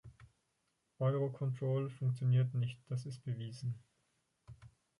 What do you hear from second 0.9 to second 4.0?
Eurocontrol funktioniert nicht, das ist bewiesen.